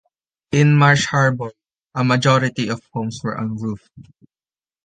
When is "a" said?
1.93-2.03